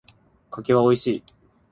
[0.49, 1.23] 柿は美味しい。